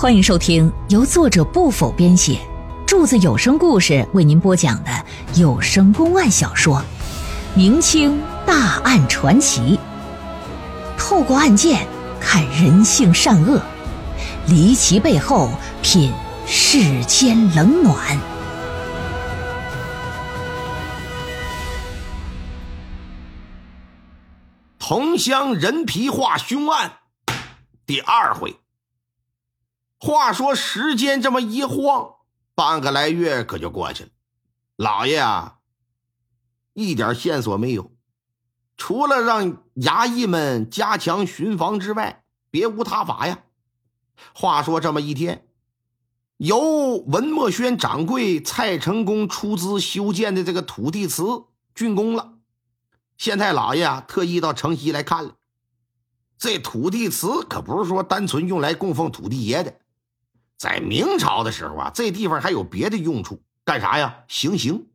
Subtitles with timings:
[0.00, 2.38] 欢迎收听由作者不否编写，
[2.86, 4.90] 柱子有声故事为您播讲的
[5.34, 6.76] 有声公案小说
[7.56, 9.76] 《明清大案传奇》，
[10.96, 11.84] 透过案件
[12.20, 13.60] 看人性善恶，
[14.46, 15.50] 离奇背后
[15.82, 16.12] 品
[16.46, 18.16] 世间冷暖。
[24.78, 26.92] 同乡人皮画凶案
[27.84, 28.54] 第二回。
[30.00, 32.14] 话说时间这么一晃，
[32.54, 34.10] 半个来月可就过去了。
[34.76, 35.58] 老爷啊，
[36.72, 37.90] 一点线索没有，
[38.76, 43.40] 除了让衙役们加强巡防之外，别无他法呀。
[44.32, 45.48] 话说这么一天，
[46.36, 51.24] 由文墨轩掌柜蔡成功出资修建的这个土地祠
[51.74, 52.34] 竣工了。
[53.16, 55.34] 县太老爷啊，特意到城西来看了。
[56.38, 59.80] 这土地祠可不是说单纯用来供奉土地爷的，
[60.58, 64.24] 在明朝的时候啊，这地方还有别的用处，干啥呀？
[64.26, 64.88] 行刑。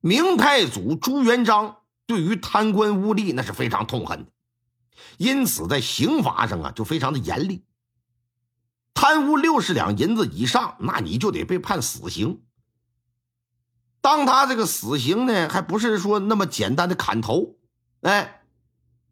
[0.00, 4.30] 明太祖朱元璋对于贪官污吏那是非常痛恨的，
[5.16, 7.64] 因此在刑罚上啊就非常的严厉。
[8.94, 12.42] 贪污六十两银子以上，那你就得被判死刑。
[14.00, 17.56] 当他这个死刑呢，还不是说那么简单的砍头，
[18.02, 18.42] 哎，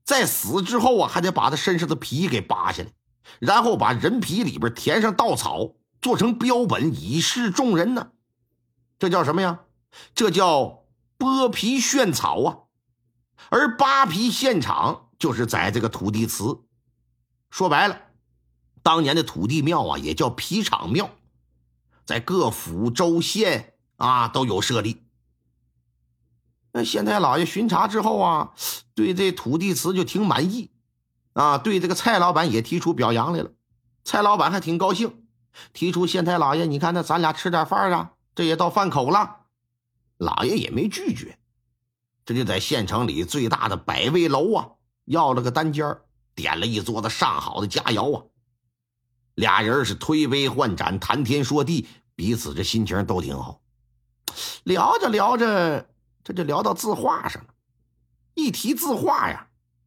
[0.05, 2.91] 在死之后啊，还得把他身上的皮给扒下来，
[3.39, 8.13] 然后把人皮里边填上稻草，做成标本以示众人呢。
[8.99, 9.61] 这叫什么呀？
[10.15, 10.85] 这叫
[11.19, 12.59] 剥皮炫草啊。
[13.49, 16.65] 而扒皮现场就是在这个土地祠。
[17.51, 18.01] 说白了，
[18.83, 21.11] 当年的土地庙啊，也叫皮场庙，
[22.05, 23.75] 在各府州县。
[23.97, 25.07] 啊，都有设立。
[26.73, 28.53] 那县太老爷巡查之后啊，
[28.95, 30.71] 对这土地祠就挺满意，
[31.37, 33.51] 啊，对这个蔡老板也提出表扬来了。
[34.05, 35.27] 蔡老板还挺高兴，
[35.75, 39.41] 提出县太老爷，你看那咱俩吃点饭啊，这也到饭口了。
[40.17, 41.39] 老爷也没拒绝，
[42.25, 44.69] 这就在县城里最大的百味楼啊，
[45.05, 45.99] 要了个单间
[46.35, 48.25] 点了一桌子上好的佳肴啊。
[49.35, 53.61] 俩人是推杯换盏，谈天说地，彼此这心情都挺好。
[54.65, 55.87] 聊着聊着，
[56.25, 57.51] 这就聊到字画上了。
[58.33, 59.46] 一提字画呀，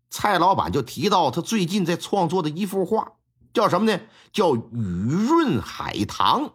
[0.10, 3.14] 蔡老板就提到他最近在创作的一幅画，
[3.54, 4.02] 叫什么呢？
[4.32, 6.46] 叫《雨润海棠》。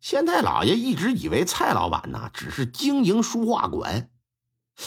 [0.00, 4.10] 县太老爷一直以为蔡老板呢只是经营书画馆，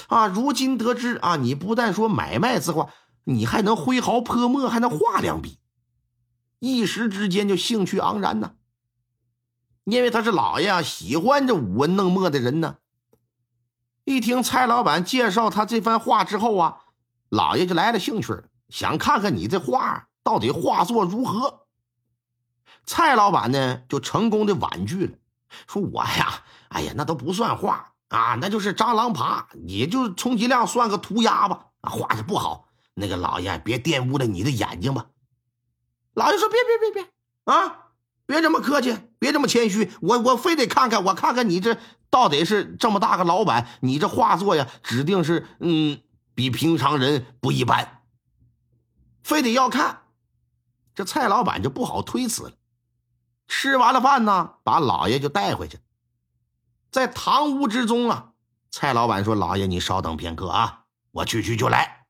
[0.07, 2.89] 啊，如今得知啊，你不但说买卖字画，
[3.25, 5.59] 你还能挥毫泼墨，还能画两笔，
[6.59, 8.53] 一时之间就兴趣盎然呢。
[9.85, 12.77] 因为他是老爷，喜欢这舞文弄墨的人呢。
[14.05, 16.81] 一听蔡老板介绍他这番话之后啊，
[17.29, 18.35] 老爷就来了兴趣
[18.69, 21.67] 想看看你这画到底画作如何。
[22.85, 25.13] 蔡老板呢，就成功的婉拒了，
[25.67, 31.67] 说：“我呀，哎呀，那都不算画啊，那就是蟑螂爬，也就充其量算个涂鸦吧。
[31.81, 35.07] 啊，画的不好，那个老爷别玷污了你的眼睛吧。”
[36.15, 37.11] 老爷说：“别别别别
[37.53, 37.85] 啊！”
[38.25, 41.77] 别这么客气，别这么谦虚，我我非得看看，我看看你这
[42.11, 45.99] 到底是这么大个老板，你这画作呀，指定是嗯
[46.39, 48.01] 比平常人不一般，
[49.23, 50.03] 非得要看，
[50.95, 52.53] 这蔡老板就不好推辞了。
[53.45, 55.79] 吃完了饭呢，把老爷就带回去，
[56.91, 58.31] 在堂屋之中啊，
[58.71, 62.05] 蔡老板说：“老爷，你稍等片刻啊，我去去就来。”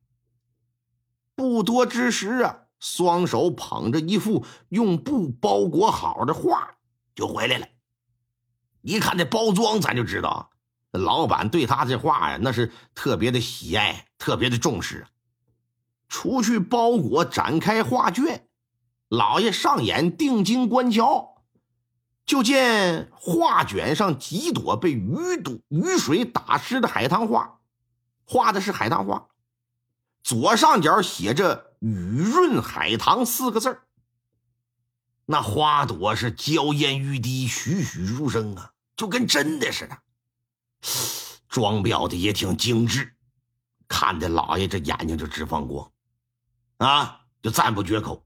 [1.34, 2.66] 不多之时啊。
[2.80, 6.76] 双手捧着一幅用布包裹好的画，
[7.16, 7.68] 就回来了。
[8.82, 10.52] 一看这包装，咱就知道，
[10.92, 15.08] 老板对他这画呀，那是特别的喜爱，特别的重视。
[16.08, 18.48] 除去包裹，展开画卷，
[19.08, 21.44] 老爷上眼定睛观瞧，
[22.26, 27.60] 就见画卷上几朵被雨都雨水打湿的海棠花，
[28.26, 29.28] 画的是海棠花。
[30.22, 33.80] 左上角写着“雨润海棠”四个字
[35.26, 39.98] 那花朵是娇艳欲滴，栩栩如生啊，就跟真的似的。
[41.48, 43.16] 装裱的也挺精致，
[43.90, 45.92] 看的老爷这眼睛就直放光，
[46.78, 48.24] 啊，就赞不绝口，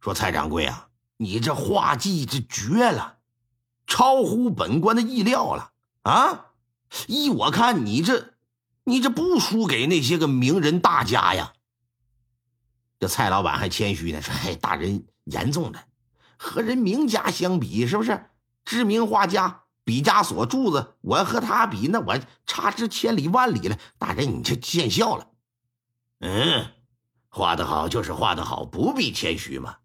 [0.00, 3.16] 说：“蔡掌柜啊，你这画技这绝了，
[3.86, 6.52] 超乎本官的意料了啊！
[7.06, 8.28] 依我看，你这……”
[8.84, 11.52] 你这不输给那些个名人大家呀？
[12.98, 15.84] 这蔡老板还谦虚呢，说：“嘿，大人言重了，
[16.36, 18.28] 和人名家相比，是不是？
[18.64, 23.78] 知名画家毕加索柱子，我和他比，那我差之千里万里了。
[23.98, 25.28] 大人你就见笑了。
[26.20, 26.66] 嗯，
[27.28, 29.76] 画得好就是画得好，不必谦虚嘛。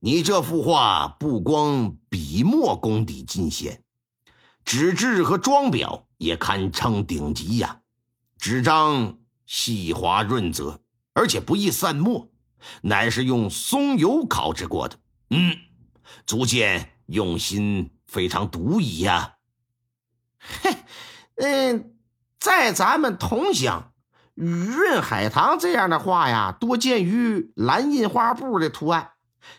[0.00, 3.82] 你这幅画不光笔墨功底尽显，
[4.62, 7.80] 纸质和装裱也堪称顶级呀。
[8.36, 9.16] 纸张
[9.46, 10.82] 细滑润泽，
[11.14, 12.30] 而且不易散墨，
[12.82, 14.98] 乃是用松油烤制过的。
[15.30, 15.56] 嗯，
[16.26, 19.34] 足见用心非常独一呀。
[20.38, 20.76] 嘿，
[21.36, 21.96] 嗯，
[22.38, 23.92] 在咱们同乡，
[24.34, 29.10] 雨润海棠这样的画呀，多见于蓝印花布的图案。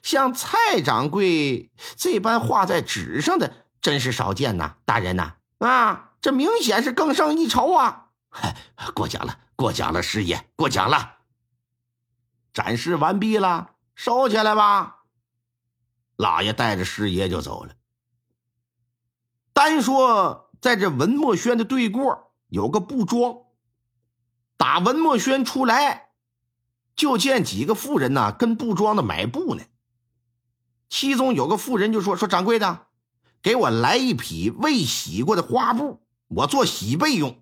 [0.01, 4.77] 像蔡掌柜这般画在纸上的，真是少见呐！
[4.85, 8.07] 大人呐，啊，这明显是更胜一筹啊！
[8.95, 11.17] 过奖了，过奖了，师爷，过奖了。
[12.53, 15.01] 展示完毕了，收起来吧。
[16.15, 17.73] 老爷带着师爷就走了。
[19.55, 23.37] 单说在这文墨轩的对过有个布庄，
[24.57, 26.09] 打文墨轩出来，
[26.93, 29.63] 就见几个妇人呐，跟布庄的买布呢。
[30.89, 32.87] 其中有个妇人就说：“说掌柜的，
[33.41, 37.41] 给我来一匹未洗过的花布，我做洗被用。”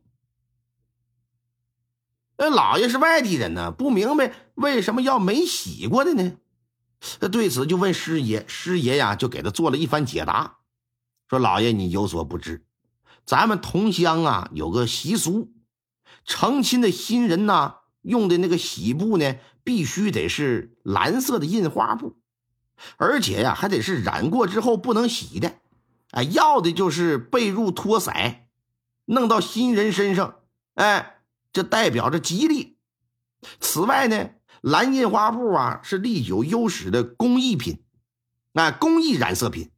[2.38, 6.34] 那老爷是外地人呢，不明白为什么要没洗过的呢？
[7.20, 10.60] 那对此就问师爷，师爷呀就给他做了一番解答，
[11.34, 12.64] 说：“老爷你有所不知，
[13.26, 15.52] 咱们同乡啊有个习俗，
[16.26, 22.18] 成亲的新人呢用的那个喜布呢，必须得是蓝色的印花布。”
[22.98, 25.56] 而且呀，还得是染过之后不能洗的，
[26.12, 28.12] 哎，要的就是被褥脱色，
[29.06, 30.40] 弄到新人身上，
[30.76, 31.22] 哎，
[31.52, 32.78] 这代表着吉利。
[33.60, 34.32] 此外呢，
[34.62, 37.84] 蓝印花布啊是历久优史的工艺品，
[38.54, 39.72] 哎，工艺染色品，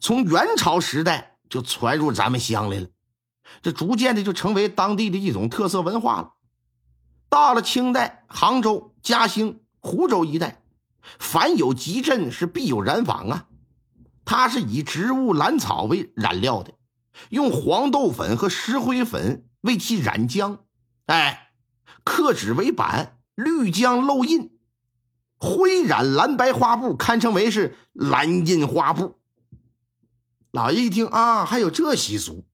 [0.00, 2.86] 从元朝时代就传入咱们乡来了，
[3.62, 6.34] 这逐渐的就成为当地的一种特色文化了。
[7.28, 10.62] 到了清代，杭州、嘉兴、湖州一带。
[11.18, 13.46] 凡有集镇，是必有染坊啊。
[14.24, 16.74] 它是以植物蓝草为染料的，
[17.30, 20.58] 用黄豆粉和石灰粉为其染浆，
[21.06, 21.52] 哎，
[22.04, 24.58] 刻纸为板，绿浆漏印，
[25.38, 29.18] 灰染蓝白花布，堪称为是蓝印花布。
[30.50, 32.46] 老爷一听啊，还有这习俗，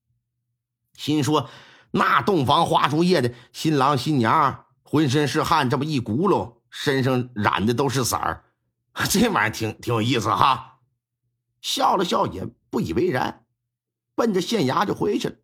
[0.94, 1.48] 心说
[1.90, 6.54] 那洞房花烛夜的新郎新娘浑身是汗，这么一轱辘。
[6.76, 8.46] 身上染的都是色儿，
[9.08, 10.80] 这玩意儿挺挺有意思哈。
[11.60, 13.46] 笑了笑，也不以为然，
[14.16, 15.36] 奔着县衙就回去了。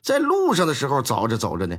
[0.00, 1.78] 在路上的时候，走着走着呢，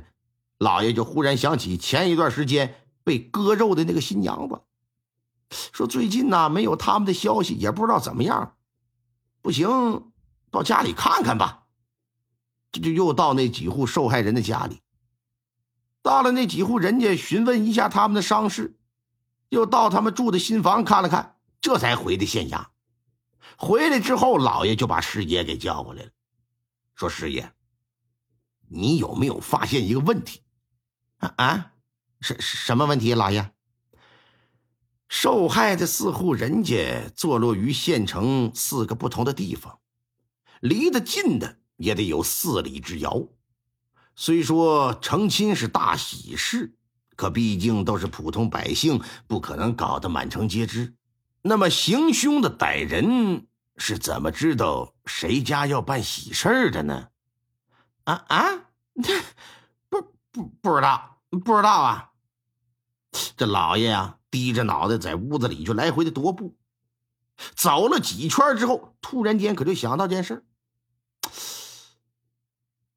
[0.58, 4.60] 老爷就忽然想起前一段时间被割肉的那个新娘子，
[5.72, 8.55] 说最近呢没有他们的消息，也不知道怎么样。
[9.46, 10.10] 不行，
[10.50, 11.66] 到家里看看吧。
[12.72, 14.82] 这就又到那几户受害人的家里。
[16.02, 18.76] 到了那几户人家，询问一下他们的伤势，
[19.50, 22.66] 又到他们住的新房看了看，这才回的县衙。
[23.56, 26.10] 回来之后，老爷就把师爷给叫过来了，
[26.96, 27.52] 说：“师爷，
[28.68, 30.42] 你有没有发现一个问题？
[31.18, 31.72] 啊啊，
[32.20, 33.14] 什什么问题？
[33.14, 33.52] 老爷，
[35.08, 39.78] 受害的四户人家坐落于县城四个不同的地方，
[40.60, 43.28] 离得近的也得有四里之遥。”
[44.18, 46.74] 虽说成亲是大喜事，
[47.16, 50.94] 可毕竟都是普通百姓，不可能搞得满城皆知。
[51.42, 57.08] 那么行凶的歹人是怎么知道谁家要办喜事的呢？
[58.04, 58.44] 啊啊，
[59.90, 60.00] 不
[60.32, 62.10] 不不知道，不知道啊！
[63.36, 66.54] 这老爷呀，低着脑袋在屋子里就来回的踱步，
[67.54, 70.44] 走了几圈之后，突然间可就想到件事。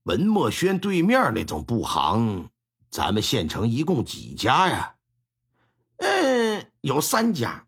[0.04, 2.50] 文墨轩对面那种布行，
[2.92, 4.96] 咱们县城一共几家呀？
[6.00, 7.68] 嗯，有三家，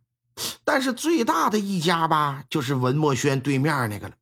[0.66, 4.16] 但是最大的一家吧，就是文墨轩对面那个了。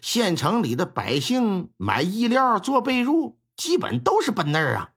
[0.00, 4.90] 县城里的百姓买衣料、做被褥，基本都是奔那儿啊。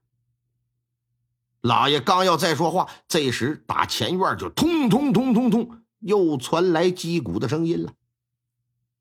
[1.68, 7.92] 老爷刚要再说话，这时打前院就通通通通通，又传来击鼓的声音了。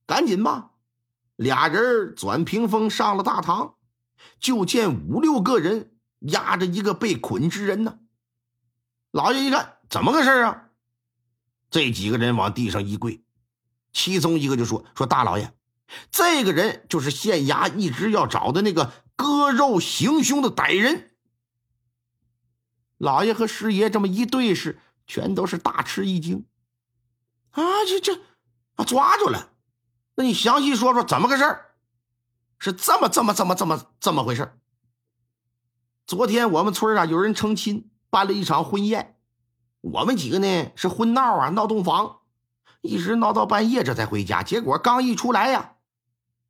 [0.05, 0.71] 赶紧吧！
[1.37, 3.75] 俩人转屏风上了大堂，
[4.37, 7.99] 就见五六个人压着一个被捆之人呢。
[9.11, 10.65] 老爷一看，怎么个事啊？
[11.69, 13.23] 这几个人往地上一跪，
[13.93, 15.53] 其中一个就说：“说大老爷，
[16.11, 21.11] 这个人就是县衙一直要找的那个割肉行凶的歹人。”
[22.97, 26.45] 老爷和师爷这么一对视，全都是大吃一惊。
[27.51, 28.21] 啊，这这
[28.75, 29.51] 啊，抓住了！
[30.15, 31.65] 那你详细说说怎么个事儿？
[32.59, 34.59] 是这么这么这么这么这么回事
[36.07, 39.19] 昨天我们村啊有人成亲，办了一场婚宴，
[39.81, 42.21] 我们几个呢是婚闹啊闹洞房，
[42.81, 44.41] 一直闹到半夜这才回家。
[44.41, 45.75] 结果刚一出来呀，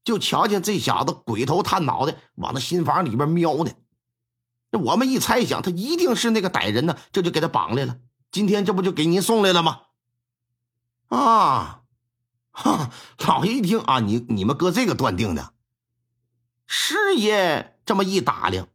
[0.05, 3.71] 就瞧见这小子鬼头探脑的往那新房里边瞄呢。
[4.71, 7.99] 这我们一猜想，他一定是那个歹人呢，这就给他绑来了。
[8.31, 9.81] 今天这不就给您送来了吗？
[11.07, 11.83] 啊，
[12.51, 12.91] 哈！
[13.19, 15.53] 老爷一听啊，你你们搁这个断定的。
[16.65, 18.67] 师爷这么一打量，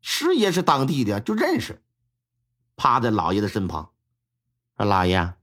[0.00, 1.82] 师爷是当地的，就认识，
[2.76, 3.90] 趴在老爷的身旁，
[4.76, 5.34] 说：“老爷，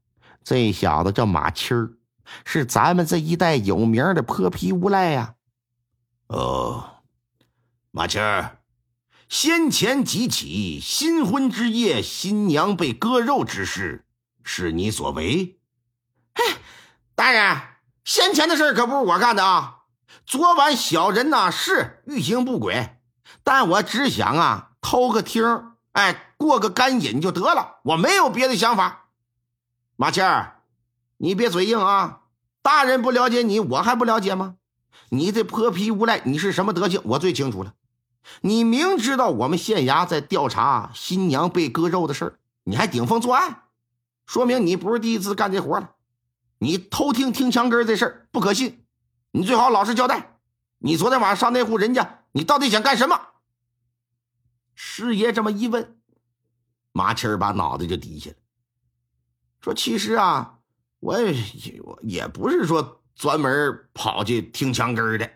[0.46, 1.98] 这小子叫马七儿，
[2.46, 5.36] 是咱们这一带有名的泼皮无赖呀。”
[6.28, 7.02] 哦，
[7.92, 8.63] 马七儿。
[9.34, 14.06] 先前几起新婚之夜新娘被割肉之事，
[14.44, 15.58] 是你所为？
[16.36, 16.44] 嘿，
[17.16, 17.58] 大人，
[18.06, 19.86] 先前的事可不是我干的啊！
[20.24, 23.00] 昨晚小人呐是欲行不轨，
[23.44, 25.44] 但我只想啊偷个听，
[25.94, 29.08] 哎，过个干瘾就得了，我没有别的想法。
[29.96, 30.62] 马谦儿，
[31.18, 32.22] 你别嘴硬啊！
[32.62, 34.58] 大人不了解你，我还不了解吗？
[35.10, 37.02] 你这泼皮无赖，你是什么德行？
[37.04, 37.74] 我最清楚了。
[38.42, 43.64] 你明知道我们县衙在调查新娘被割肉的事儿，你还顶风作案，
[44.26, 45.96] 说明你不是第一次干这活了。
[46.60, 48.86] 你偷听听墙根这事儿不可信，
[49.32, 50.40] 你最好老实交代。
[50.78, 53.20] 你昨天晚上上那户人家，你到底想干什么？
[54.74, 55.98] 师爷这么一问，
[56.92, 58.38] 马七儿把脑袋就低下了，
[59.62, 60.60] 说：“其实啊，
[61.00, 65.30] 我也我也不是说专门跑去听墙根的，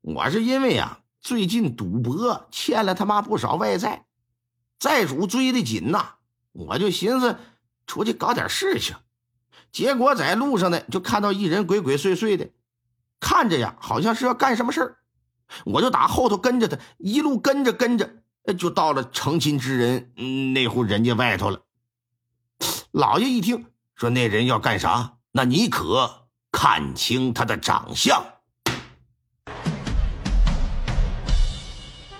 [0.00, 4.06] 我是因为呀。”最近赌博欠了他妈不少外债，
[4.78, 6.14] 债主追的紧呐，
[6.52, 7.36] 我就寻思
[7.86, 8.96] 出去搞点事情。
[9.70, 12.50] 结果在路上呢，就看到一人鬼鬼祟祟的，
[13.20, 14.96] 看着呀，好像是要干什么事儿。
[15.64, 18.22] 我就打后头跟着他，一路跟着跟着，
[18.56, 21.60] 就到了成亲之人那户人家外头了。
[22.92, 28.24] 老爷一听说那人要干啥，那你可看清他的长相。